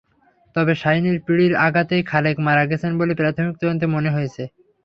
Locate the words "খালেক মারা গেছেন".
2.11-2.91